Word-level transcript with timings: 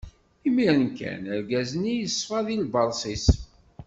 Imiren 0.47 0.85
kan, 0.97 1.21
argaz-nni 1.33 1.93
yeṣfa 1.95 2.37
si 2.47 2.57
lberṣ-is. 2.63 3.27